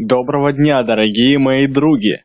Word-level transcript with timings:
Доброго 0.00 0.52
дня, 0.52 0.84
дорогие 0.84 1.40
мои 1.40 1.66
други! 1.66 2.22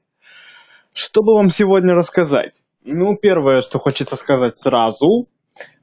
Что 0.94 1.24
бы 1.24 1.34
вам 1.34 1.50
сегодня 1.50 1.96
рассказать? 1.96 2.68
Ну, 2.86 3.18
первое, 3.20 3.62
что 3.62 3.80
хочется 3.80 4.16
сказать 4.16 4.56
сразу, 4.56 5.28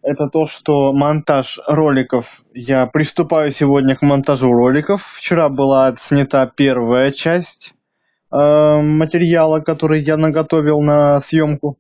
это 0.01 0.29
то, 0.29 0.47
что 0.47 0.93
монтаж 0.93 1.59
роликов, 1.67 2.43
я 2.55 2.87
приступаю 2.87 3.51
сегодня 3.51 3.97
к 3.97 4.03
монтажу 4.03 4.53
роликов. 4.53 5.03
Вчера 5.17 5.49
была 5.49 5.89
отснята 5.89 6.47
первая 6.47 7.11
часть 7.11 7.75
э, 8.33 8.37
материала, 8.37 9.59
который 9.59 10.05
я 10.05 10.17
наготовил 10.17 10.81
на 10.83 11.19
съемку. 11.19 11.77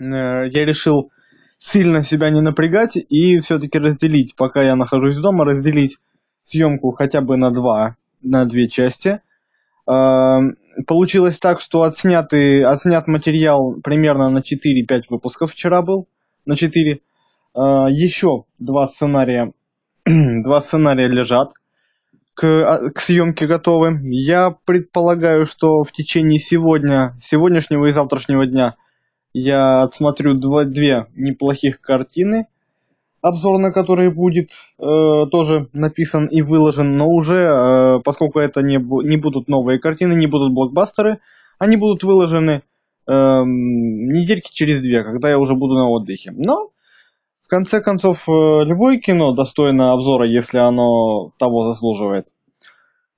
Э, 0.00 0.48
я 0.48 0.64
решил 0.64 1.10
сильно 1.58 2.00
себя 2.00 2.30
не 2.30 2.40
напрягать 2.40 2.96
и 2.96 3.38
все-таки 3.40 3.78
разделить, 3.78 4.34
пока 4.34 4.62
я 4.62 4.76
нахожусь 4.76 5.18
дома, 5.18 5.44
разделить 5.44 5.98
съемку 6.44 6.92
хотя 6.92 7.20
бы 7.20 7.36
на 7.36 7.50
два 7.50 7.98
на 8.22 8.44
две 8.44 8.68
части. 8.68 9.20
Эм, 9.86 10.56
получилось 10.86 11.38
так, 11.38 11.60
что 11.60 11.82
отснятый, 11.82 12.64
отснят 12.64 13.06
материал 13.06 13.76
примерно 13.82 14.28
на 14.28 14.38
4-5 14.38 15.02
выпусков 15.08 15.52
вчера 15.52 15.82
был. 15.82 16.08
На 16.44 16.56
4. 16.56 16.94
Э, 16.94 17.00
еще 17.90 18.44
два 18.58 18.86
сценария, 18.86 19.52
два 20.04 20.60
сценария 20.60 21.08
лежат 21.08 21.52
к, 22.34 22.44
а, 22.44 22.90
к 22.90 23.00
съемке 23.00 23.46
готовы. 23.46 23.98
Я 24.10 24.54
предполагаю, 24.64 25.46
что 25.46 25.82
в 25.82 25.92
течение 25.92 26.38
сегодня, 26.38 27.16
сегодняшнего 27.20 27.86
и 27.86 27.92
завтрашнего 27.92 28.46
дня 28.46 28.76
я 29.32 29.82
отсмотрю 29.82 30.34
два, 30.34 30.64
две 30.64 31.06
неплохих 31.14 31.80
картины– 31.80 32.46
обзор 33.20 33.58
на 33.58 33.72
который 33.72 34.12
будет 34.12 34.50
э, 34.78 35.26
тоже 35.30 35.68
написан 35.72 36.26
и 36.26 36.42
выложен, 36.42 36.96
но 36.96 37.08
уже, 37.08 37.36
э, 37.36 38.00
поскольку 38.04 38.38
это 38.38 38.62
не, 38.62 38.76
не 38.76 39.16
будут 39.16 39.48
новые 39.48 39.78
картины, 39.78 40.14
не 40.14 40.26
будут 40.26 40.54
блокбастеры, 40.54 41.20
они 41.58 41.76
будут 41.76 42.04
выложены 42.04 42.62
э, 43.06 43.10
недельки 43.10 44.52
через 44.52 44.80
две, 44.80 45.02
когда 45.02 45.28
я 45.28 45.38
уже 45.38 45.54
буду 45.54 45.74
на 45.74 45.88
отдыхе. 45.88 46.32
Но, 46.32 46.70
в 47.42 47.48
конце 47.48 47.80
концов, 47.80 48.28
э, 48.28 48.32
любое 48.64 48.98
кино 48.98 49.32
достойно 49.34 49.92
обзора, 49.92 50.28
если 50.28 50.58
оно 50.58 51.32
того 51.38 51.68
заслуживает. 51.68 52.26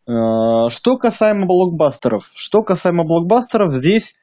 Э, 0.06 0.68
что 0.70 0.96
касаемо 0.96 1.46
блокбастеров. 1.46 2.24
Что 2.34 2.62
касаемо 2.62 3.04
блокбастеров, 3.04 3.74
здесь 3.74 4.14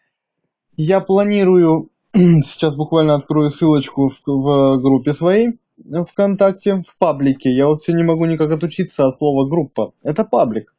я 0.75 1.01
планирую 1.01 1.89
сейчас 2.13 2.75
буквально 2.75 3.15
открою 3.15 3.49
ссылочку 3.49 4.09
в, 4.09 4.21
в 4.25 4.81
группе 4.81 5.13
своей 5.13 5.59
ВКонтакте, 5.85 6.81
в 6.81 6.97
паблике. 6.97 7.51
Я 7.51 7.67
вот 7.67 7.81
все 7.81 7.93
не 7.93 8.03
могу 8.03 8.25
никак 8.25 8.51
отучиться 8.51 9.07
от 9.07 9.17
слова 9.17 9.47
группа. 9.49 9.93
Это 10.03 10.23
паблик. 10.23 10.73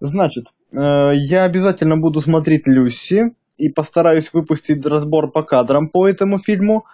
Значит, 0.00 0.46
э, 0.74 0.78
я 1.14 1.44
обязательно 1.44 1.96
буду 1.96 2.20
смотреть 2.20 2.66
Люси 2.66 3.34
и 3.56 3.68
постараюсь 3.68 4.32
выпустить 4.32 4.84
разбор 4.86 5.30
по 5.32 5.42
кадрам 5.42 5.88
по 5.88 6.06
этому 6.06 6.38
фильму 6.38 6.84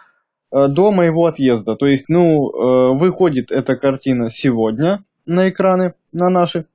э, 0.50 0.68
до 0.68 0.90
моего 0.90 1.27
отъезда. 1.27 1.77
То 1.77 1.86
есть, 1.86 2.06
ну, 2.08 2.22
э, 2.22 2.98
выходит 2.98 3.52
эта 3.52 3.77
картина 3.77 4.30
сегодня 4.30 5.05
на 5.27 5.50
экраны, 5.50 5.94
на 6.12 6.30
наши. 6.30 6.66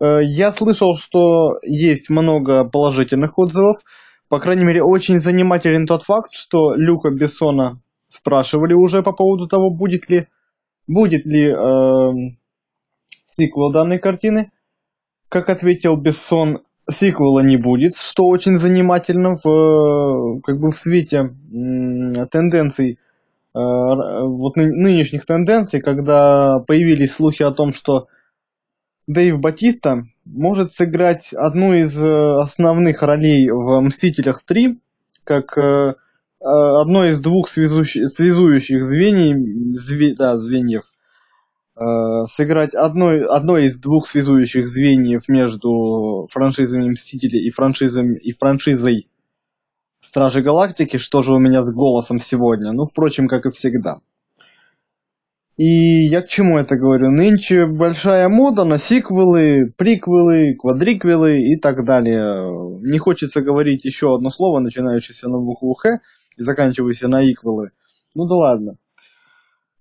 Я 0.00 0.50
слышал, 0.50 0.96
что 0.96 1.60
есть 1.62 2.10
много 2.10 2.64
положительных 2.64 3.38
отзывов. 3.38 3.76
По 4.28 4.40
крайней 4.40 4.64
мере, 4.64 4.82
очень 4.82 5.20
занимателен 5.20 5.86
тот 5.86 6.02
факт, 6.02 6.32
что 6.32 6.74
Люка 6.74 7.10
Бессона 7.10 7.80
спрашивали 8.24 8.72
уже 8.72 9.02
по 9.02 9.12
поводу 9.12 9.46
того, 9.46 9.70
будет 9.70 10.08
ли, 10.08 10.28
будет 10.86 11.26
ли 11.26 11.50
э, 11.50 12.12
сиквел 13.36 13.70
данной 13.70 13.98
картины. 13.98 14.50
Как 15.28 15.50
ответил 15.50 15.96
Бессон, 15.96 16.60
сиквела 16.90 17.40
не 17.40 17.58
будет, 17.58 17.96
что 17.96 18.24
очень 18.26 18.56
занимательно 18.56 19.36
в, 19.42 20.40
как 20.40 20.58
бы 20.58 20.70
в 20.70 20.78
свете 20.78 21.18
э, 21.18 22.26
тенденций, 22.30 22.92
э, 22.92 22.96
вот 23.54 24.56
ны, 24.56 24.72
нынешних 24.72 25.26
тенденций, 25.26 25.82
когда 25.82 26.60
появились 26.66 27.12
слухи 27.12 27.42
о 27.42 27.52
том, 27.52 27.74
что 27.74 28.06
Дэйв 29.06 29.38
Батиста 29.38 30.04
может 30.24 30.72
сыграть 30.72 31.34
одну 31.34 31.74
из 31.74 31.94
э, 32.02 32.38
основных 32.40 33.02
ролей 33.02 33.50
в 33.50 33.80
«Мстителях 33.82 34.40
3», 34.48 34.78
как 35.24 35.58
э, 35.58 35.62
Э, 35.62 35.94
одно 36.44 37.06
из 37.06 37.20
двух 37.20 37.48
связующих, 37.48 38.08
связующих 38.08 38.84
звеньев, 38.84 39.78
зве, 39.78 40.14
да, 40.14 40.36
звеньев 40.36 40.84
э, 41.76 42.26
сыграть 42.28 42.74
одно, 42.74 43.08
одно 43.30 43.58
из 43.58 43.78
двух 43.78 44.08
связующих 44.08 44.68
звеньев 44.68 45.28
между 45.28 46.26
франшизами 46.30 46.90
Мстители 46.90 47.38
и, 47.38 47.50
франшизами, 47.50 48.18
и 48.18 48.32
франшизой 48.32 49.06
Стражи 50.00 50.42
Галактики, 50.42 50.98
что 50.98 51.22
же 51.22 51.32
у 51.32 51.38
меня 51.38 51.64
с 51.64 51.72
голосом 51.72 52.18
сегодня, 52.18 52.72
ну, 52.72 52.84
впрочем, 52.84 53.26
как 53.26 53.46
и 53.46 53.50
всегда. 53.50 54.00
И 55.56 56.06
я 56.08 56.20
к 56.20 56.28
чему 56.28 56.58
это 56.58 56.76
говорю? 56.76 57.12
Нынче 57.12 57.66
большая 57.66 58.28
мода 58.28 58.64
на 58.64 58.76
сиквелы, 58.76 59.72
приквелы, 59.76 60.56
квадриквелы 60.56 61.52
и 61.52 61.56
так 61.60 61.84
далее. 61.86 62.80
Не 62.82 62.98
хочется 62.98 63.40
говорить 63.40 63.84
еще 63.84 64.16
одно 64.16 64.30
слово, 64.30 64.58
начинающееся 64.58 65.28
на 65.28 65.38
букву 65.38 65.72
Х, 65.74 66.00
и 66.36 66.42
заканчивающийся 66.42 67.08
на 67.08 67.22
иквелы. 67.22 67.70
Ну 68.14 68.26
да 68.26 68.34
ладно. 68.34 68.76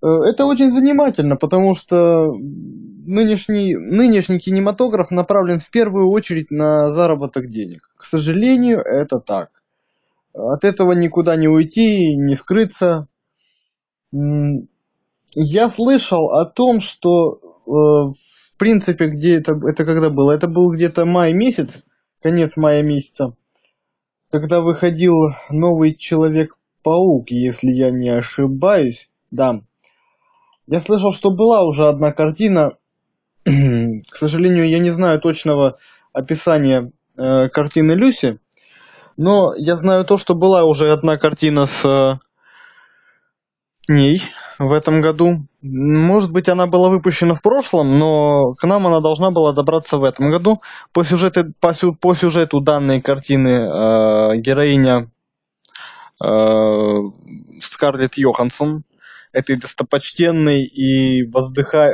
Э, 0.01 0.07
это 0.29 0.45
очень 0.45 0.71
занимательно, 0.71 1.35
потому 1.35 1.75
что 1.75 2.33
нынешний, 2.33 3.75
нынешний 3.75 4.39
кинематограф 4.39 5.11
направлен 5.11 5.59
в 5.59 5.69
первую 5.69 6.09
очередь 6.09 6.51
на 6.51 6.93
заработок 6.93 7.49
денег. 7.49 7.89
К 7.95 8.05
сожалению, 8.05 8.79
это 8.79 9.19
так. 9.19 9.49
От 10.33 10.63
этого 10.63 10.93
никуда 10.93 11.35
не 11.35 11.47
уйти, 11.47 12.15
не 12.15 12.35
скрыться. 12.35 13.07
Я 15.35 15.69
слышал 15.69 16.31
о 16.31 16.45
том, 16.45 16.79
что 16.79 17.39
э, 17.65 17.69
в 17.69 18.57
принципе, 18.57 19.07
где 19.07 19.37
это, 19.37 19.53
это 19.67 19.85
когда 19.85 20.09
было? 20.09 20.31
Это 20.31 20.47
был 20.47 20.71
где-то 20.71 21.05
май 21.05 21.33
месяц, 21.33 21.83
конец 22.21 22.57
мая 22.57 22.83
месяца 22.83 23.35
когда 24.33 24.61
выходил 24.61 25.35
новый 25.51 25.93
Человек-паук, 25.93 27.29
если 27.29 27.69
я 27.69 27.91
не 27.91 28.09
ошибаюсь, 28.09 29.07
да. 29.29 29.61
Я 30.65 30.79
слышал, 30.79 31.13
что 31.13 31.29
была 31.29 31.63
уже 31.63 31.87
одна 31.87 32.11
картина, 32.13 32.71
к 33.45 34.15
сожалению, 34.15 34.67
я 34.67 34.79
не 34.79 34.89
знаю 34.89 35.21
точного 35.21 35.77
описания 36.13 36.91
э, 37.15 37.49
картины 37.49 37.91
Люси, 37.91 38.39
но 39.17 39.53
я 39.55 39.75
знаю 39.75 40.03
то, 40.03 40.17
что 40.17 40.33
была 40.33 40.63
уже 40.63 40.91
одна 40.91 41.17
картина 41.17 41.67
с 41.67 41.85
э, 41.85 42.17
ней 43.87 44.19
в 44.57 44.71
этом 44.71 44.99
году. 45.01 45.45
Может 45.63 46.33
быть, 46.33 46.49
она 46.49 46.67
была 46.67 46.89
выпущена 46.89 47.35
в 47.35 47.41
прошлом, 47.41 47.97
но 47.97 48.53
к 48.53 48.65
нам 48.65 48.85
она 48.85 48.99
должна 48.99 49.31
была 49.31 49.53
добраться 49.53 49.97
в 49.97 50.03
этом 50.03 50.29
году. 50.29 50.61
По 50.91 51.05
сюжету, 51.05 51.53
по, 51.61 51.73
по 52.01 52.13
сюжету 52.13 52.59
данной 52.59 53.01
картины 53.01 53.47
э, 53.47 54.37
героиня 54.41 55.09
э, 56.21 56.27
Скарлетт 57.61 58.17
Йоханссон, 58.17 58.83
этой 59.31 59.57
достопочтенной 59.57 60.65
и 60.65 61.23
воздыха... 61.31 61.93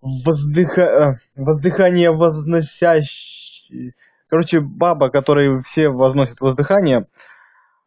Воздыха... 0.00 0.82
Э, 0.82 1.14
воздыхание 1.36 2.10
возносящей... 2.10 3.94
Короче, 4.28 4.58
баба, 4.58 5.10
которой 5.10 5.60
все 5.60 5.88
возносят 5.88 6.40
воздыхание, 6.40 6.98
а, 6.98 7.35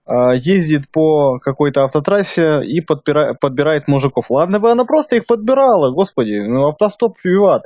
ездит 0.10 0.90
по 0.92 1.40
какой-то 1.40 1.84
автотрассе 1.84 2.64
и 2.66 2.82
подбира... 2.82 3.36
подбирает 3.36 3.88
мужиков. 3.88 4.32
Ладно 4.32 4.60
бы 4.60 4.72
она 4.72 4.86
просто 4.86 5.18
их 5.18 5.28
подбирала, 5.28 5.94
господи, 5.94 6.40
ну 6.48 6.68
автостоп 6.68 7.18
виват. 7.24 7.66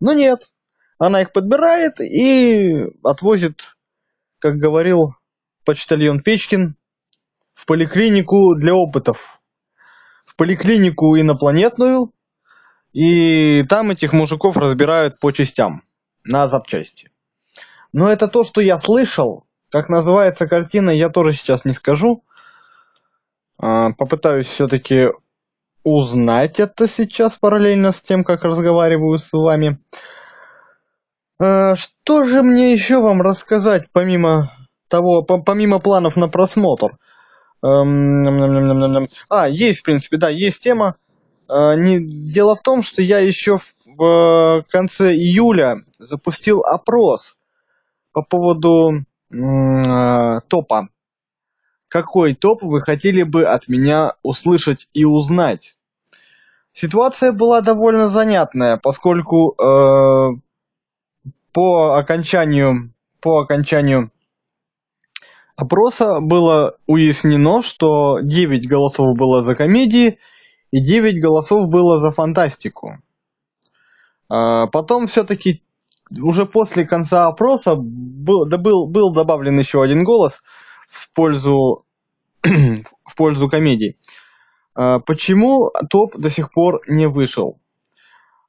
Но 0.00 0.12
нет, 0.12 0.52
она 0.98 1.22
их 1.22 1.32
подбирает 1.32 2.00
и 2.00 2.86
отвозит, 3.02 3.62
как 4.38 4.56
говорил 4.56 5.14
почтальон 5.64 6.20
Печкин, 6.20 6.76
в 7.54 7.66
поликлинику 7.66 8.54
для 8.54 8.74
опытов. 8.74 9.40
В 10.24 10.36
поликлинику 10.36 11.16
инопланетную, 11.16 12.12
и 12.92 13.62
там 13.64 13.90
этих 13.90 14.12
мужиков 14.12 14.56
разбирают 14.56 15.20
по 15.20 15.32
частям, 15.32 15.82
на 16.24 16.48
запчасти. 16.48 17.10
Но 17.92 18.10
это 18.10 18.26
то, 18.26 18.42
что 18.42 18.60
я 18.60 18.80
слышал, 18.80 19.43
как 19.74 19.88
называется 19.88 20.46
картина, 20.46 20.90
я 20.90 21.08
тоже 21.08 21.32
сейчас 21.32 21.64
не 21.64 21.72
скажу. 21.72 22.22
А, 23.58 23.90
попытаюсь 23.90 24.46
все-таки 24.46 25.08
узнать 25.82 26.60
это 26.60 26.86
сейчас 26.86 27.34
параллельно 27.34 27.90
с 27.90 28.00
тем, 28.00 28.22
как 28.22 28.44
разговариваю 28.44 29.18
с 29.18 29.32
вами. 29.32 29.80
А, 31.40 31.74
что 31.74 32.22
же 32.22 32.42
мне 32.42 32.70
еще 32.70 33.00
вам 33.00 33.20
рассказать, 33.20 33.88
помимо 33.92 34.52
того, 34.86 35.22
помимо 35.22 35.80
планов 35.80 36.14
на 36.14 36.28
просмотр? 36.28 36.96
Эм, 37.60 39.08
а, 39.28 39.48
есть, 39.48 39.80
в 39.80 39.82
принципе, 39.82 40.18
да, 40.18 40.28
есть 40.28 40.62
тема. 40.62 40.94
Не, 41.48 41.98
дело 41.98 42.54
в 42.54 42.62
том, 42.62 42.82
что 42.82 43.02
я 43.02 43.18
еще 43.18 43.58
в, 43.86 44.64
конце 44.70 45.10
июля 45.10 45.78
запустил 45.98 46.60
опрос 46.60 47.40
по 48.12 48.22
поводу 48.22 49.04
топа. 49.30 50.88
Какой 51.88 52.34
топ 52.34 52.62
вы 52.62 52.80
хотели 52.80 53.22
бы 53.22 53.44
от 53.44 53.68
меня 53.68 54.14
услышать 54.22 54.88
и 54.92 55.04
узнать? 55.04 55.76
Ситуация 56.72 57.30
была 57.32 57.60
довольно 57.60 58.08
занятная, 58.08 58.76
поскольку 58.76 59.52
э, 59.52 60.36
по 61.52 61.96
окончанию 61.96 62.92
по 63.20 63.40
окончанию 63.40 64.10
опроса 65.56 66.20
было 66.20 66.76
уяснено, 66.86 67.62
что 67.62 68.18
9 68.20 68.68
голосов 68.68 69.16
было 69.16 69.40
за 69.40 69.54
комедии 69.54 70.18
и 70.70 70.80
9 70.80 71.22
голосов 71.22 71.68
было 71.68 72.00
за 72.00 72.10
фантастику. 72.10 72.96
А, 74.28 74.66
потом 74.66 75.06
все-таки 75.06 75.63
уже 76.20 76.46
после 76.46 76.86
конца 76.86 77.26
опроса 77.26 77.74
был, 77.76 78.46
да 78.46 78.58
был, 78.58 78.88
был 78.88 79.12
добавлен 79.12 79.58
еще 79.58 79.82
один 79.82 80.04
голос 80.04 80.42
в 80.88 81.12
пользу, 81.12 81.84
в 82.42 83.16
пользу 83.16 83.48
комедий. 83.48 83.98
А, 84.74 84.98
почему 85.00 85.70
топ 85.90 86.16
до 86.16 86.28
сих 86.28 86.52
пор 86.52 86.80
не 86.88 87.08
вышел? 87.08 87.60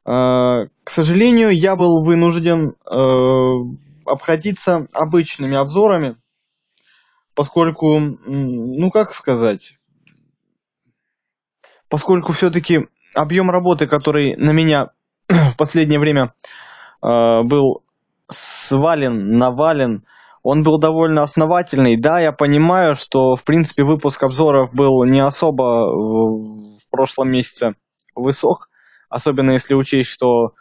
А, 0.05 0.65
к 0.83 0.89
сожалению, 0.89 1.49
я 1.49 1.75
был 1.75 2.03
вынужден 2.03 2.75
э, 2.85 4.05
обходиться 4.05 4.87
обычными 4.93 5.57
обзорами, 5.57 6.17
поскольку, 7.33 7.99
ну 7.99 8.91
как 8.91 9.13
сказать, 9.13 9.77
поскольку 11.89 12.33
все-таки 12.33 12.87
объем 13.15 13.49
работы, 13.49 13.87
который 13.87 14.35
на 14.37 14.51
меня 14.51 14.91
в 15.27 15.57
последнее 15.57 15.99
время 15.99 16.33
был 17.43 17.83
свален, 18.29 19.37
навален, 19.37 20.03
он 20.45 20.61
был 20.61 20.77
довольно 20.77 21.23
основательный. 21.23 21.97
Да, 21.97 22.19
я 22.19 22.31
понимаю, 22.31 22.95
что, 22.95 23.35
в 23.35 23.43
принципе, 23.43 23.83
выпуск 23.83 24.21
обзоров 24.23 24.73
был 24.73 25.03
не 25.03 25.23
особо 25.23 25.63
в 25.63 26.89
прошлом 26.91 27.31
месяце 27.31 27.73
высок, 28.15 28.69
особенно 29.09 29.51
если 29.51 29.73
учесть, 29.73 30.09
что 30.09 30.53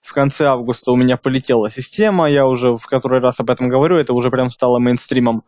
в 0.00 0.12
конце 0.12 0.46
августа 0.46 0.92
у 0.92 0.96
меня 0.96 1.16
полетела 1.16 1.70
система, 1.70 2.30
я 2.30 2.46
уже 2.46 2.76
в 2.76 2.86
который 2.86 3.20
раз 3.20 3.40
об 3.40 3.50
этом 3.50 3.68
говорю, 3.68 3.98
это 3.98 4.12
уже 4.12 4.30
прям 4.30 4.48
стало 4.48 4.78
мейнстримом. 4.78 5.42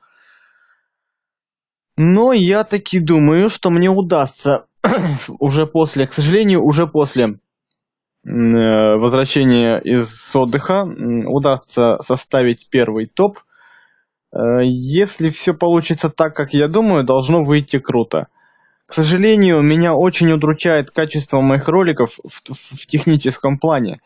Но 1.97 2.33
я 2.33 2.65
таки 2.65 2.99
думаю, 2.99 3.49
что 3.49 3.71
мне 3.71 3.89
удастся 3.89 4.67
уже 5.39 5.67
после, 5.67 6.06
к 6.06 6.12
сожалению, 6.12 6.65
уже 6.65 6.87
после 6.87 7.25
э, 7.25 7.37
возвращения 8.25 9.79
из 9.79 10.35
отдыха 10.35 10.85
удастся 10.85 11.99
составить 12.00 12.69
первый 12.71 13.06
топ. 13.06 13.38
Э, 14.32 14.62
если 14.65 15.29
все 15.29 15.55
получится 15.55 16.11
так, 16.11 16.35
как 16.35 16.55
я 16.55 16.69
думаю, 16.69 17.05
должно 17.05 17.44
выйти 17.44 17.79
круто. 17.79 18.29
К 18.87 18.93
сожалению, 18.93 19.62
меня 19.62 19.94
очень 19.94 20.32
удручает 20.32 20.91
качество 20.91 21.41
моих 21.41 21.69
роликов 21.69 22.19
в, 22.23 22.53
в 22.53 22.87
техническом 22.87 23.59
плане. 23.59 24.00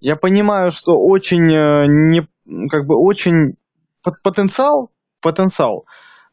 Я 0.00 0.16
понимаю, 0.16 0.72
что 0.72 0.98
очень 0.98 1.52
э, 1.52 1.86
не, 1.88 2.26
как 2.68 2.86
бы 2.86 2.96
очень 2.96 3.54
потенциал, 4.22 4.90
потенциал 5.20 5.84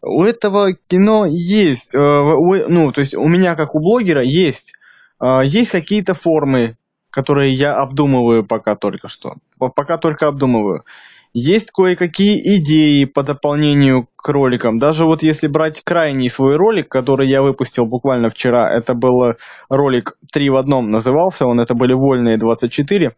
у 0.02 0.24
этого 0.24 0.74
кино 0.88 1.26
есть, 1.28 1.94
э, 1.94 1.98
ну, 1.98 2.92
то 2.92 3.02
есть 3.02 3.16
у 3.16 3.28
меня, 3.28 3.56
как 3.56 3.76
у 3.76 3.80
блогера, 3.80 4.24
есть, 4.24 4.74
э, 5.22 5.46
есть 5.46 5.72
какие-то 5.72 6.14
формы, 6.14 6.78
которые 7.12 7.54
я 7.54 7.74
обдумываю 7.74 8.46
пока 8.46 8.76
только 8.76 9.08
что, 9.08 9.36
пока 9.58 9.98
только 9.98 10.28
обдумываю. 10.28 10.84
Есть 11.32 11.70
кое-какие 11.72 12.40
идеи 12.58 13.06
по 13.06 13.22
дополнению 13.22 14.08
к 14.16 14.30
роликам. 14.30 14.80
Даже 14.80 15.06
вот 15.06 15.22
если 15.22 15.48
брать 15.48 15.84
крайний 15.84 16.28
свой 16.28 16.56
ролик, 16.56 16.90
который 16.90 17.30
я 17.30 17.44
выпустил 17.44 17.86
буквально 17.86 18.32
вчера, 18.32 18.76
это 18.76 18.96
был 18.96 19.36
ролик 19.70 20.18
3 20.34 20.50
в 20.50 20.56
одном 20.56 20.90
назывался 20.90 21.46
он, 21.46 21.60
это 21.60 21.76
были 21.76 21.94
вольные 21.94 22.40
24. 22.40 23.16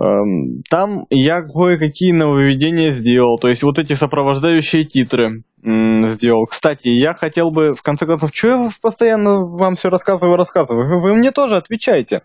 Эм, 0.00 0.62
там 0.70 1.06
я 1.10 1.42
кое-какие 1.42 2.12
нововведения 2.12 2.88
сделал, 2.88 3.38
то 3.38 3.48
есть 3.48 3.62
вот 3.62 3.78
эти 3.78 3.94
сопровождающие 3.94 4.84
титры 4.84 5.42
сделал. 5.62 6.46
Кстати, 6.46 6.88
я 6.88 7.14
хотел 7.14 7.50
бы, 7.50 7.74
в 7.74 7.82
конце 7.82 8.06
концов, 8.06 8.30
что 8.34 8.48
я 8.48 8.70
постоянно 8.80 9.40
вам 9.44 9.74
все 9.74 9.88
рассказываю, 9.88 10.36
рассказываю? 10.36 11.00
Вы, 11.00 11.14
мне 11.14 11.32
тоже 11.32 11.56
отвечаете. 11.56 12.22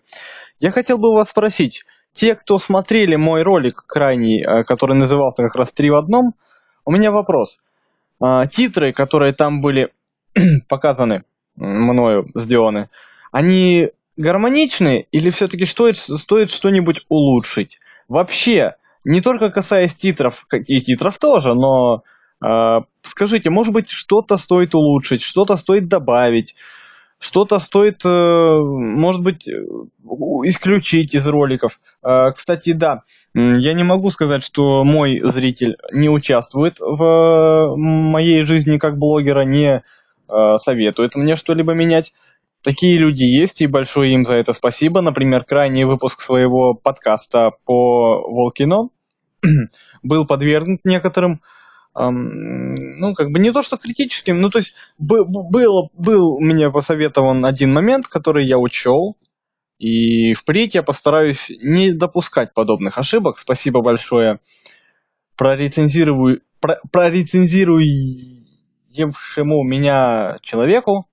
Я 0.58 0.70
хотел 0.70 0.98
бы 0.98 1.12
вас 1.12 1.30
спросить, 1.30 1.84
те, 2.12 2.34
кто 2.34 2.58
смотрели 2.58 3.16
мой 3.16 3.42
ролик 3.42 3.84
крайний, 3.86 4.42
э, 4.42 4.64
который 4.64 4.96
назывался 4.96 5.42
как 5.42 5.54
раз 5.54 5.72
«Три 5.72 5.90
в 5.90 5.96
одном», 5.96 6.32
у 6.86 6.90
меня 6.90 7.10
вопрос. 7.10 7.60
А, 8.20 8.46
титры, 8.46 8.92
которые 8.92 9.34
там 9.34 9.60
были 9.60 9.90
показаны 10.68 11.24
мною, 11.56 12.30
сделаны, 12.34 12.88
они 13.32 13.90
гармоничны 14.16 15.06
или 15.10 15.30
все-таки 15.30 15.64
стоит, 15.66 15.98
стоит 15.98 16.50
что-нибудь 16.50 17.04
улучшить? 17.08 17.80
Вообще, 18.08 18.76
не 19.04 19.20
только 19.20 19.50
касаясь 19.50 19.94
титров, 19.94 20.46
и 20.52 20.80
титров 20.80 21.18
тоже, 21.18 21.54
но 21.54 22.02
э, 22.42 22.80
скажите, 23.06 23.50
может 23.50 23.72
быть, 23.72 23.90
что-то 23.90 24.36
стоит 24.36 24.74
улучшить, 24.74 25.22
что-то 25.22 25.56
стоит 25.56 25.88
добавить, 25.88 26.54
что-то 27.18 27.58
стоит, 27.58 28.04
э, 28.04 28.08
может 28.08 29.22
быть, 29.22 29.48
исключить 30.44 31.14
из 31.14 31.26
роликов. 31.26 31.80
Э, 32.02 32.32
кстати, 32.34 32.72
да, 32.72 33.02
я 33.34 33.72
не 33.72 33.84
могу 33.84 34.10
сказать, 34.10 34.44
что 34.44 34.84
мой 34.84 35.20
зритель 35.22 35.76
не 35.92 36.08
участвует 36.08 36.78
в 36.78 37.74
моей 37.76 38.44
жизни 38.44 38.78
как 38.78 38.98
блогера, 38.98 39.44
не 39.44 39.82
э, 40.28 40.54
советует 40.58 41.14
мне 41.14 41.36
что-либо 41.36 41.72
менять. 41.72 42.12
Такие 42.62 42.98
люди 42.98 43.22
есть, 43.22 43.60
и 43.60 43.66
большое 43.66 44.14
им 44.14 44.24
за 44.24 44.34
это 44.34 44.52
спасибо. 44.52 45.00
Например, 45.00 45.44
крайний 45.44 45.84
выпуск 45.84 46.20
своего 46.20 46.74
подкаста 46.74 47.52
по 47.64 48.22
Волкино 48.28 48.88
был 50.02 50.26
подвергнут 50.26 50.80
некоторым, 50.84 51.32
эм, 51.32 51.40
ну, 51.98 53.14
как 53.14 53.30
бы 53.30 53.38
не 53.38 53.52
то 53.52 53.62
что 53.62 53.78
критическим, 53.78 54.40
ну, 54.40 54.50
то 54.50 54.58
есть 54.58 54.74
был, 54.98 55.24
был, 55.24 55.90
был 55.94 56.38
мне 56.40 56.70
посоветован 56.70 57.44
один 57.44 57.72
момент, 57.72 58.06
который 58.06 58.46
я 58.46 58.58
учел, 58.58 59.16
и 59.78 60.34
впредь 60.34 60.74
я 60.74 60.82
постараюсь 60.82 61.50
не 61.62 61.92
допускать 61.92 62.52
подобных 62.54 62.98
ошибок. 62.98 63.38
Спасибо 63.38 63.80
большое 63.80 64.40
прорецензирую, 65.36 66.42
про, 66.60 66.80
прорецензируемшему 66.90 69.64
меня 69.64 70.38
человеку. 70.42 71.08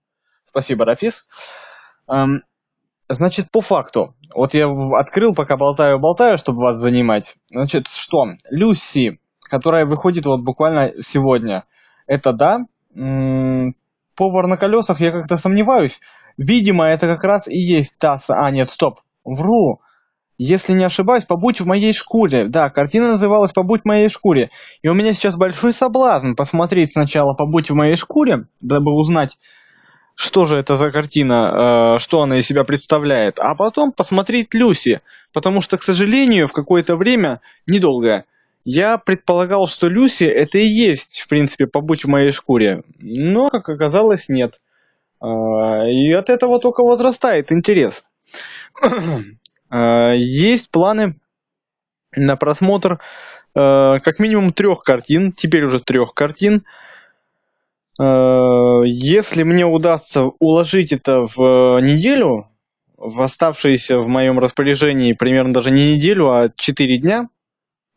Спасибо, 0.49 0.85
Рафис. 0.85 1.25
Значит, 3.09 3.51
по 3.51 3.61
факту. 3.61 4.15
Вот 4.33 4.53
я 4.53 4.67
открыл, 4.97 5.35
пока 5.35 5.57
болтаю-болтаю, 5.57 6.37
чтобы 6.37 6.61
вас 6.61 6.77
занимать. 6.77 7.35
Значит, 7.49 7.87
что? 7.87 8.25
Люси, 8.49 9.19
которая 9.53 9.85
выходит 9.85 10.25
вот 10.25 10.41
буквально 10.41 10.93
сегодня. 11.01 11.65
Это 12.07 12.33
да. 12.33 12.65
Повар 14.15 14.47
на 14.47 14.57
колесах 14.57 14.99
я 14.99 15.11
как-то 15.11 15.37
сомневаюсь. 15.37 15.99
Видимо, 16.37 16.87
это 16.87 17.05
как 17.05 17.23
раз 17.23 17.47
и 17.47 17.59
есть 17.59 17.95
та... 17.99 18.17
А, 18.29 18.49
нет, 18.49 18.71
стоп. 18.71 19.01
Вру. 19.23 19.79
Если 20.39 20.73
не 20.73 20.83
ошибаюсь, 20.83 21.25
«Побудь 21.25 21.61
в 21.61 21.67
моей 21.67 21.93
шкуре». 21.93 22.47
Да, 22.49 22.71
картина 22.71 23.09
называлась 23.09 23.53
«Побудь 23.53 23.81
в 23.81 23.85
моей 23.85 24.09
шкуре». 24.09 24.49
И 24.81 24.87
у 24.87 24.95
меня 24.95 25.13
сейчас 25.13 25.37
большой 25.37 25.71
соблазн 25.71 26.33
посмотреть 26.33 26.93
сначала 26.93 27.35
«Побудь 27.35 27.69
в 27.69 27.75
моей 27.75 27.95
шкуре», 27.95 28.47
дабы 28.59 28.91
узнать, 28.91 29.37
что 30.15 30.47
же 30.47 30.55
это 30.55 30.75
за 30.75 30.91
картина, 30.91 31.97
э, 31.97 31.99
что 31.99 32.23
она 32.23 32.37
из 32.37 32.47
себя 32.47 32.63
представляет, 32.63 33.37
а 33.37 33.53
потом 33.53 33.91
посмотреть 33.91 34.55
Люси, 34.55 35.01
потому 35.31 35.61
что, 35.61 35.77
к 35.77 35.83
сожалению, 35.83 36.47
в 36.47 36.53
какое-то 36.53 36.95
время, 36.95 37.39
недолгое, 37.67 38.25
я 38.65 38.97
предполагал, 38.97 39.67
что 39.67 39.87
Люси 39.87 40.23
это 40.23 40.57
и 40.57 40.65
есть, 40.65 41.21
в 41.21 41.27
принципе, 41.27 41.67
побудь 41.67 42.05
в 42.05 42.07
моей 42.07 42.31
шкуре, 42.31 42.83
но, 42.99 43.49
как 43.49 43.69
оказалось, 43.69 44.29
нет. 44.29 44.61
Э, 45.21 45.89
и 45.89 46.11
от 46.13 46.29
этого 46.29 46.59
только 46.59 46.83
возрастает 46.83 47.51
интерес. 47.51 48.03
Э, 49.71 50.15
есть 50.17 50.69
планы 50.71 51.15
на 52.15 52.35
просмотр 52.35 52.99
как 53.55 54.17
минимум 54.17 54.51
трех 54.51 54.81
картин, 54.81 55.31
теперь 55.31 55.65
уже 55.65 55.79
трех 55.79 56.15
картин, 56.15 56.63
если 57.99 59.43
мне 59.43 59.63
удастся 59.63 60.23
уложить 60.39 60.91
это 60.91 61.27
в 61.27 61.79
неделю, 61.79 62.47
в 63.03 63.21
оставшиеся 63.21 63.99
в 63.99 64.07
моем 64.07 64.39
распоряжении 64.39 65.13
примерно 65.13 65.53
даже 65.53 65.71
не 65.71 65.95
неделю, 65.95 66.31
а 66.31 66.49
4 66.55 66.97
дня, 66.99 67.29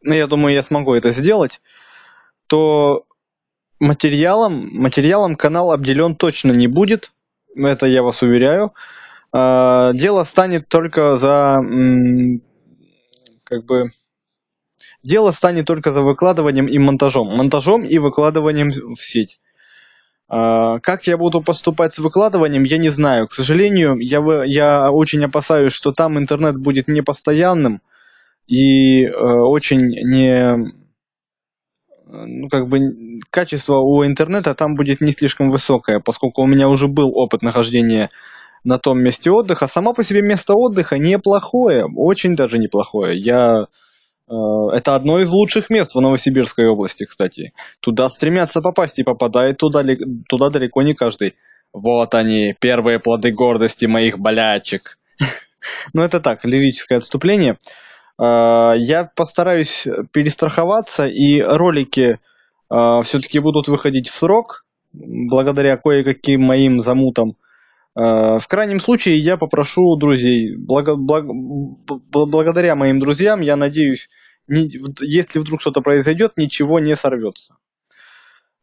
я 0.02 0.26
думаю, 0.26 0.54
я 0.54 0.62
смогу 0.62 0.94
это 0.94 1.10
сделать, 1.12 1.60
то 2.46 3.04
материалом, 3.80 4.68
материалом 4.72 5.34
канал 5.34 5.72
обделен 5.72 6.16
точно 6.16 6.52
не 6.52 6.66
будет. 6.66 7.12
это 7.54 7.86
я 7.86 8.02
вас 8.02 8.22
уверяю. 8.22 8.72
А, 9.32 9.92
дело 9.92 10.24
станет 10.24 10.68
только 10.68 11.16
за 11.16 11.60
как 13.44 13.64
бы 13.64 13.90
дело 15.02 15.30
станет 15.30 15.66
только 15.66 15.92
за 15.92 16.02
выкладыванием 16.02 16.66
и 16.66 16.78
монтажом. 16.78 17.28
Монтажом 17.36 17.84
и 17.84 17.98
выкладыванием 17.98 18.70
в 18.70 19.02
сеть. 19.02 19.40
А, 20.28 20.80
как 20.80 21.06
я 21.06 21.16
буду 21.16 21.40
поступать 21.42 21.94
с 21.94 21.98
выкладыванием, 21.98 22.64
я 22.64 22.78
не 22.78 22.88
знаю. 22.88 23.28
К 23.28 23.34
сожалению, 23.34 23.98
я, 23.98 24.20
я 24.44 24.90
очень 24.90 25.24
опасаюсь, 25.24 25.72
что 25.72 25.92
там 25.92 26.18
интернет 26.18 26.56
будет 26.56 26.88
непостоянным 26.88 27.80
и 28.46 29.04
э, 29.04 29.10
очень 29.10 29.86
не 29.88 30.72
ну, 32.06 32.48
как 32.48 32.68
бы 32.68 32.78
качество 33.30 33.78
у 33.78 34.04
интернета 34.04 34.54
там 34.54 34.74
будет 34.74 35.00
не 35.00 35.12
слишком 35.12 35.50
высокое, 35.50 36.00
поскольку 36.00 36.42
у 36.42 36.46
меня 36.46 36.68
уже 36.68 36.86
был 36.88 37.10
опыт 37.14 37.42
нахождения 37.42 38.10
на 38.64 38.78
том 38.78 39.00
месте 39.00 39.30
отдыха. 39.30 39.66
Сама 39.66 39.92
по 39.92 40.04
себе 40.04 40.22
место 40.22 40.54
отдыха 40.54 40.98
неплохое, 40.98 41.84
очень 41.96 42.36
даже 42.36 42.58
неплохое. 42.58 43.20
Я 43.20 43.66
э, 44.28 44.34
это 44.72 44.94
одно 44.94 45.18
из 45.20 45.30
лучших 45.30 45.70
мест 45.70 45.94
в 45.94 46.00
Новосибирской 46.00 46.68
области, 46.68 47.04
кстати. 47.04 47.52
Туда 47.80 48.08
стремятся 48.08 48.60
попасть 48.60 48.98
и 48.98 49.04
попадает 49.04 49.58
туда, 49.58 49.82
туда 50.28 50.48
далеко 50.50 50.82
не 50.82 50.94
каждый. 50.94 51.34
Вот 51.72 52.14
они, 52.14 52.54
первые 52.60 53.00
плоды 53.00 53.32
гордости 53.32 53.86
моих 53.86 54.18
болячек. 54.18 54.98
Ну 55.92 56.02
это 56.02 56.20
так, 56.20 56.44
лирическое 56.44 56.98
отступление. 56.98 57.58
А, 58.18 58.74
я 58.74 59.10
постараюсь 59.14 59.86
перестраховаться, 60.12 61.06
и 61.06 61.40
ролики 61.40 62.18
а, 62.68 63.00
все-таки 63.02 63.38
будут 63.38 63.68
выходить 63.68 64.08
в 64.08 64.14
срок, 64.14 64.64
благодаря 64.92 65.76
кое-каким 65.76 66.42
моим 66.42 66.78
замутам. 66.78 67.36
А, 67.94 68.38
в 68.38 68.46
крайнем 68.48 68.80
случае 68.80 69.18
я 69.18 69.36
попрошу 69.36 69.96
друзей, 69.96 70.56
благо, 70.56 70.96
благ, 70.96 71.26
благодаря 72.10 72.74
моим 72.74 72.98
друзьям, 72.98 73.40
я 73.40 73.56
надеюсь, 73.56 74.08
если 74.48 75.38
вдруг 75.38 75.60
что-то 75.60 75.82
произойдет, 75.82 76.32
ничего 76.36 76.80
не 76.80 76.94
сорвется. 76.94 77.56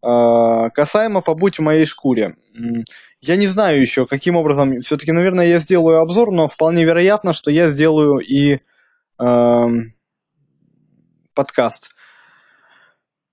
Касаемо 0.01 1.21
побудь 1.21 1.59
в 1.59 1.61
моей 1.61 1.85
шкуре. 1.85 2.35
Я 3.21 3.37
не 3.37 3.47
знаю 3.47 3.79
еще, 3.79 4.05
каким 4.05 4.35
образом, 4.35 4.79
все-таки, 4.81 5.13
наверное, 5.13 5.47
я 5.47 5.59
сделаю 5.59 5.99
обзор, 6.01 6.33
но 6.33 6.49
вполне 6.49 6.83
вероятно, 6.83 7.31
что 7.31 7.49
я 7.51 7.69
сделаю 7.69 8.17
и 8.17 8.59
подкаст. 11.33 11.89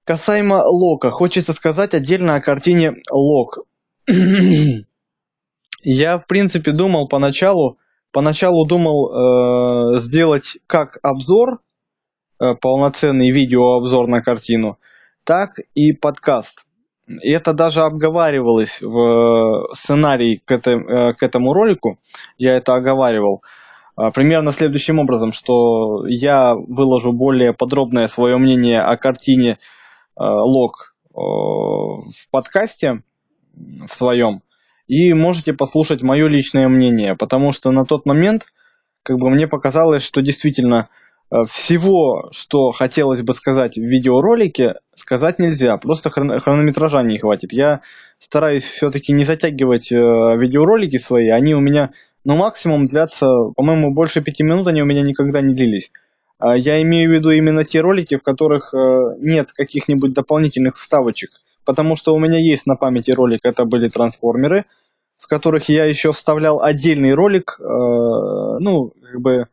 Касаемо 0.04 0.64
Лока, 0.64 1.11
хочется 1.11 1.52
сказать 1.52 1.94
отдельно 1.94 2.35
о 2.35 2.40
картине 2.40 2.94
Лок. 3.11 3.59
Я, 5.82 6.18
в 6.18 6.26
принципе, 6.26 6.73
думал 6.73 7.09
поначалу, 7.09 7.78
поначалу 8.12 8.66
думал 8.66 9.94
э, 9.94 9.99
сделать 10.00 10.59
как 10.66 10.99
обзор, 11.02 11.61
э, 12.40 12.54
полноценный 12.61 13.30
видеообзор 13.30 14.09
на 14.09 14.20
картину, 14.20 14.78
так 15.25 15.59
и 15.75 15.92
подкаст. 15.92 16.64
И 17.06 17.30
это 17.30 17.52
даже 17.52 17.82
обговаривалось 17.82 18.82
в 18.82 19.68
сценарии 19.75 20.42
к, 20.44 20.50
это, 20.50 20.70
э, 20.73 21.14
к 21.14 21.23
этому 21.23 21.52
ролику. 21.52 21.99
Я 22.37 22.56
это 22.56 22.75
оговаривал. 22.75 23.42
А, 23.42 23.47
примерно 24.11 24.52
следующим 24.52 24.99
образом, 24.99 25.33
что 25.33 26.07
я 26.07 26.54
выложу 26.54 27.12
более 27.12 27.52
подробное 27.52 28.07
свое 28.07 28.38
мнение 28.38 28.80
о 28.80 28.97
картине 28.97 29.59
а, 30.16 30.42
лог 30.42 30.95
в 31.12 32.30
подкасте 32.30 33.02
в 33.52 33.92
своем, 33.92 34.42
и 34.87 35.12
можете 35.12 35.52
послушать 35.52 36.02
мое 36.02 36.28
личное 36.28 36.69
мнение, 36.69 37.16
потому 37.16 37.52
что 37.52 37.71
на 37.73 37.85
тот 37.85 38.07
момент 38.07 38.47
как 39.02 39.19
бы 39.19 39.28
мне 39.28 39.49
показалось, 39.49 40.02
что 40.02 40.21
действительно 40.21 40.88
а, 41.30 41.45
всего, 41.45 42.30
что 42.33 42.71
хотелось 42.71 43.23
бы 43.23 43.33
сказать 43.33 43.76
в 43.76 43.83
видеоролике, 43.83 44.75
сказать 44.95 45.38
нельзя, 45.38 45.76
просто 45.78 46.11
хронометража 46.11 47.02
не 47.02 47.19
хватит. 47.19 47.52
Я 47.52 47.80
стараюсь 48.19 48.64
все-таки 48.64 49.12
не 49.12 49.25
затягивать 49.25 49.90
видеоролики 49.90 50.99
свои, 50.99 51.28
они 51.28 51.54
у 51.54 51.61
меня 51.61 51.90
но 52.25 52.37
максимум 52.37 52.87
длятся, 52.87 53.27
по-моему, 53.57 53.95
больше 53.95 54.23
пяти 54.23 54.43
минут 54.43 54.67
они 54.67 54.83
у 54.83 54.87
меня 54.87 55.03
никогда 55.03 55.41
не 55.41 55.55
длились. 55.55 55.91
А, 56.39 56.57
я 56.57 56.81
имею 56.83 57.11
в 57.11 57.15
виду 57.15 57.31
именно 57.31 57.65
те 57.65 57.81
ролики, 57.81 58.17
в 58.17 58.23
которых 58.23 58.75
э, 58.75 58.79
нет 59.19 59.53
каких-нибудь 59.53 60.12
дополнительных 60.12 60.77
вставочек, 60.77 61.31
потому 61.65 61.97
что 61.97 62.15
у 62.15 62.19
меня 62.19 62.39
есть 62.39 62.67
на 62.67 62.77
памяти 62.77 63.12
ролик, 63.12 63.41
это 63.45 63.65
были 63.65 63.89
трансформеры, 63.89 64.65
в 65.19 65.27
которых 65.27 65.69
я 65.69 65.85
еще 65.85 66.12
вставлял 66.12 66.62
отдельный 66.62 67.15
ролик, 67.15 67.57
э, 67.59 67.62
ну, 67.62 68.93
как 69.03 69.21
бы, 69.21 69.33
э, 69.33 69.47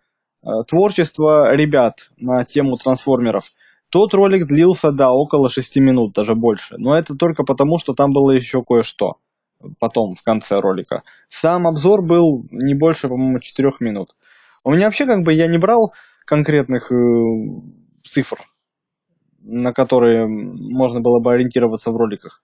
творчество 0.68 1.54
ребят 1.54 2.10
на 2.18 2.44
тему 2.46 2.78
трансформеров. 2.78 3.46
Тот 3.90 4.14
ролик 4.14 4.48
длился, 4.48 4.92
да, 4.92 5.12
около 5.12 5.50
шести 5.50 5.80
минут, 5.80 6.14
даже 6.14 6.36
больше. 6.36 6.76
Но 6.78 6.98
это 6.98 7.16
только 7.16 7.44
потому, 7.44 7.80
что 7.80 7.94
там 7.94 8.12
было 8.12 8.32
еще 8.32 8.62
кое-что 8.62 9.16
потом, 9.80 10.16
в 10.16 10.24
конце 10.24 10.60
ролика. 10.60 11.04
Сам 11.30 11.68
обзор 11.68 12.02
был 12.02 12.46
не 12.52 12.74
больше, 12.74 13.08
по-моему, 13.08 13.40
4 13.40 13.72
минут. 13.80 14.16
У 14.64 14.72
меня 14.72 14.86
вообще 14.86 15.06
как 15.06 15.24
бы 15.24 15.34
я 15.34 15.48
не 15.48 15.58
брал 15.58 15.94
конкретных 16.26 16.92
э, 16.92 16.96
цифр, 18.04 18.38
на 19.40 19.74
которые 19.74 20.28
можно 20.28 21.00
было 21.00 21.20
бы 21.20 21.34
ориентироваться 21.34 21.92
в 21.92 21.98
роликах. 21.98 22.44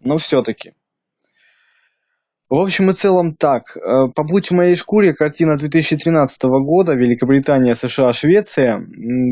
Но 0.00 0.16
все-таки. 0.16 0.74
В 2.48 2.56
общем 2.56 2.90
и 2.90 2.92
целом 2.92 3.34
так. 3.34 3.76
Э, 3.76 4.08
«Побудь 4.14 4.50
в 4.50 4.54
моей 4.54 4.76
шкуре» 4.76 5.14
картина 5.14 5.56
2013 5.56 6.42
года, 6.42 6.92
Великобритания, 6.92 7.74
США, 7.74 8.12
Швеция. 8.12 8.86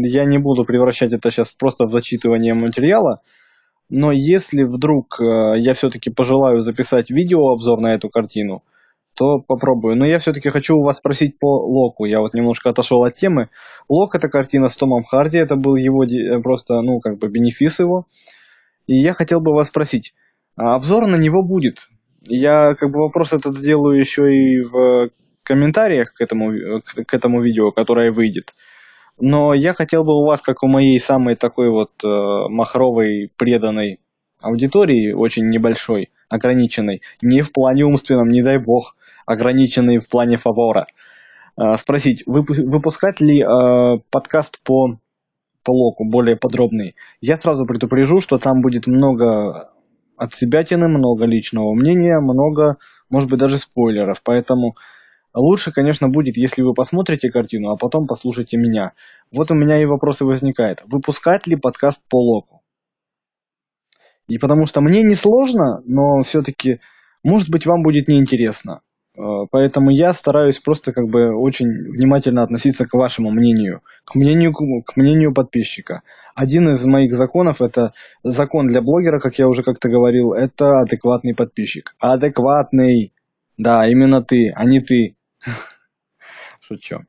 Я 0.05 0.25
не 0.25 0.39
буду 0.39 0.65
превращать 0.65 1.13
это 1.13 1.31
сейчас 1.31 1.53
просто 1.53 1.85
в 1.85 1.91
зачитывание 1.91 2.55
материала. 2.55 3.21
Но 3.91 4.13
если 4.13 4.63
вдруг 4.63 5.21
э, 5.21 5.59
я 5.59 5.73
все-таки 5.73 6.11
пожелаю 6.11 6.63
записать 6.63 7.11
видеообзор 7.11 7.81
на 7.81 7.93
эту 7.93 8.09
картину, 8.09 8.63
то 9.17 9.41
попробую. 9.41 9.97
Но 9.97 10.07
я 10.07 10.21
все-таки 10.21 10.49
хочу 10.49 10.77
у 10.77 10.85
вас 10.85 10.99
спросить 10.99 11.39
по 11.39 11.59
Локу. 11.67 12.05
Я 12.05 12.21
вот 12.21 12.33
немножко 12.33 12.71
отошел 12.71 13.03
от 13.03 13.15
темы. 13.15 13.49
Лок 13.89 14.15
это 14.15 14.29
картина 14.29 14.69
с 14.69 14.77
Томом 14.77 15.03
Харди, 15.03 15.39
это 15.39 15.57
был 15.57 15.75
его 15.75 16.05
э, 16.05 16.41
просто, 16.41 16.81
ну, 16.81 17.01
как 17.01 17.19
бы 17.19 17.29
бенефис 17.29 17.81
его. 17.81 18.07
И 18.87 18.97
я 18.97 19.13
хотел 19.13 19.41
бы 19.41 19.53
вас 19.53 19.69
спросить, 19.69 20.15
а 20.57 20.77
обзор 20.77 21.07
на 21.07 21.17
него 21.17 21.43
будет? 21.43 21.89
Я 22.23 22.75
как 22.75 22.93
бы 22.93 23.01
вопрос 23.01 23.33
этот 23.33 23.57
сделаю 23.57 23.99
еще 23.99 24.33
и 24.33 24.63
в 24.63 25.11
комментариях 25.43 26.13
к 26.13 26.21
этому, 26.21 26.81
к 26.81 27.15
этому 27.15 27.41
видео, 27.41 27.73
которое 27.73 28.13
выйдет. 28.13 28.53
Но 29.21 29.53
я 29.53 29.75
хотел 29.75 30.03
бы 30.03 30.19
у 30.19 30.25
вас, 30.25 30.41
как 30.41 30.63
у 30.63 30.69
моей 30.69 30.99
самой 30.99 31.37
такой 31.37 31.71
вот 31.71 31.91
э, 32.03 32.09
махровой, 32.49 33.31
преданной 33.37 34.01
аудитории, 34.41 35.13
очень 35.13 35.49
небольшой, 35.51 36.11
ограниченной, 36.31 37.03
не 37.21 37.43
в 37.43 37.53
плане 37.53 37.85
умственном, 37.85 38.31
не 38.31 38.43
дай 38.43 38.59
бог, 38.59 38.97
ограниченной 39.27 39.99
в 39.99 40.09
плане 40.09 40.37
фавора, 40.37 40.87
э, 41.59 41.77
спросить, 41.77 42.23
выпускать 42.27 43.21
ли 43.21 43.43
э, 43.43 43.99
подкаст 44.11 44.59
по, 44.65 44.99
по 45.65 45.71
локу, 45.71 46.09
более 46.09 46.37
подробный. 46.37 46.95
Я 47.21 47.37
сразу 47.37 47.67
предупрежу, 47.67 48.23
что 48.23 48.39
там 48.39 48.63
будет 48.63 48.87
много 48.87 49.71
от 50.17 50.35
себя 50.35 50.65
много 50.71 51.25
личного 51.27 51.75
мнения, 51.75 52.21
много, 52.21 52.77
может 53.11 53.29
быть, 53.29 53.41
даже 53.41 53.59
спойлеров, 53.59 54.23
поэтому 54.23 54.77
Лучше, 55.35 55.73
конечно, 55.73 56.09
будет, 56.09 56.37
если 56.37 56.63
вы 56.63 56.75
посмотрите 56.75 57.31
картину, 57.31 57.71
а 57.71 57.77
потом 57.77 58.07
послушайте 58.07 58.57
меня. 58.57 58.93
Вот 59.33 59.51
у 59.51 59.55
меня 59.55 59.81
и 59.81 59.87
вопросы 59.87 60.25
возникают. 60.25 60.83
Выпускать 60.87 61.47
ли 61.47 61.57
подкаст 61.57 62.03
по 62.09 62.21
локу? 62.21 62.63
И 64.27 64.39
потому 64.39 64.67
что 64.67 64.81
мне 64.81 65.03
не 65.03 65.15
сложно, 65.15 65.83
но 65.85 66.21
все-таки, 66.21 66.81
может 67.25 67.51
быть, 67.51 67.67
вам 67.67 67.83
будет 67.83 68.09
неинтересно. 68.09 68.81
Э, 69.17 69.47
поэтому 69.51 69.91
я 69.91 70.13
стараюсь 70.13 70.59
просто 70.59 70.93
как 70.93 71.09
бы 71.09 71.35
очень 71.35 71.69
внимательно 71.69 72.43
относиться 72.43 72.87
к 72.87 72.95
вашему 72.95 73.31
мнению, 73.31 73.83
к 74.05 74.15
мнению, 74.15 74.53
к 74.53 74.97
мнению 74.97 75.35
подписчика. 75.35 76.03
Один 76.35 76.71
из 76.71 76.85
моих 76.87 77.13
законов, 77.15 77.61
это 77.61 77.93
закон 78.23 78.67
для 78.67 78.81
блогера, 78.83 79.19
как 79.19 79.39
я 79.39 79.47
уже 79.49 79.63
как-то 79.63 79.89
говорил, 79.89 80.33
это 80.33 80.81
адекватный 80.81 81.35
подписчик. 81.35 81.95
Адекватный. 81.99 83.13
Да, 83.59 83.87
именно 83.89 84.23
ты, 84.23 84.53
а 84.55 84.65
не 84.65 84.81
ты. 84.81 85.17
Шучу. 86.61 87.01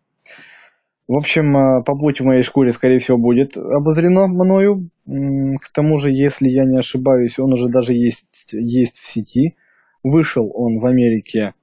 В 1.08 1.18
общем, 1.18 1.58
э, 1.58 1.84
побудь 1.84 2.22
в 2.22 2.26
моей 2.26 2.42
шкуре, 2.42 2.72
скорее 2.72 3.00
всего, 3.00 3.18
будет 3.18 3.58
обозрено 3.58 4.28
мною. 4.28 4.90
К 5.06 5.70
тому 5.74 5.98
же, 5.98 6.12
если 6.12 6.48
я 6.48 6.64
не 6.64 6.78
ошибаюсь, 6.78 7.38
он 7.38 7.54
уже 7.54 7.68
даже 7.68 7.94
есть, 7.94 8.54
есть 8.54 8.98
в 8.98 9.06
сети. 9.06 9.58
Вышел 10.04 10.50
он 10.54 10.80
в 10.80 10.86
Америке. 10.86 11.54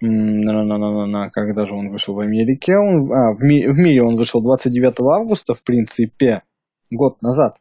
На-на-на-на-на, 0.00 1.30
когда 1.30 1.64
же 1.64 1.74
он 1.74 1.90
вышел 1.90 2.14
в 2.14 2.20
Америке? 2.20 2.76
Он, 2.76 3.10
а, 3.12 3.32
в, 3.32 3.40
ми- 3.40 3.66
в 3.66 3.78
мире 3.78 4.02
он 4.02 4.16
вышел 4.16 4.42
29 4.42 5.00
августа, 5.00 5.54
в 5.54 5.62
принципе, 5.62 6.42
год 6.90 7.20
назад. 7.22 7.56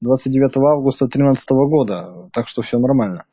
29 0.00 0.56
августа 0.56 1.06
2013 1.06 1.50
года, 1.50 2.28
так 2.32 2.48
что 2.48 2.62
все 2.62 2.78
нормально. 2.78 3.24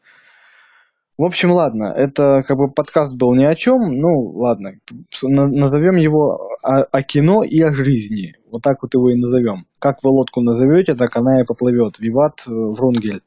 В 1.17 1.23
общем, 1.23 1.51
ладно, 1.51 1.93
это 1.95 2.43
как 2.45 2.57
бы 2.57 2.69
подкаст 2.69 3.15
был 3.15 3.33
ни 3.35 3.45
о 3.45 3.55
чем, 3.55 3.79
ну 3.79 4.33
ладно, 4.35 4.73
назовем 5.21 5.95
его 5.95 6.49
о, 6.61 6.83
о 6.83 7.03
кино 7.03 7.43
и 7.43 7.61
о 7.61 7.71
жизни. 7.71 8.33
Вот 8.51 8.61
так 8.61 8.81
вот 8.81 8.93
его 8.93 9.09
и 9.11 9.15
назовем. 9.15 9.65
Как 9.79 10.03
вы 10.03 10.09
лодку 10.09 10.41
назовете, 10.41 10.93
так 10.93 11.15
она 11.15 11.39
и 11.39 11.45
поплывет. 11.45 11.99
Виват 11.99 12.43
э, 12.45 12.51
Врунгель. 12.51 13.21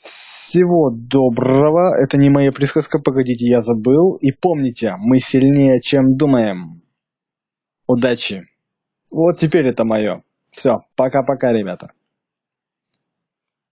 Всего 0.00 0.90
доброго. 0.90 1.96
Это 2.00 2.16
не 2.16 2.30
моя 2.30 2.52
присказка, 2.52 3.00
погодите, 3.00 3.48
я 3.48 3.62
забыл. 3.62 4.14
И 4.20 4.30
помните, 4.30 4.94
мы 4.98 5.18
сильнее, 5.18 5.80
чем 5.80 6.16
думаем. 6.16 6.74
Удачи. 7.88 8.46
Вот 9.10 9.40
теперь 9.40 9.66
это 9.66 9.84
мое. 9.84 10.22
Все, 10.52 10.84
пока-пока, 10.94 11.52
ребята. 11.52 11.90